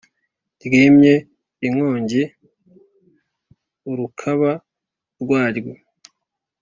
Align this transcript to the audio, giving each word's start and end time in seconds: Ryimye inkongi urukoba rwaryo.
Ryimye 0.63 1.13
inkongi 1.67 2.21
urukoba 3.91 4.51
rwaryo. 5.21 5.73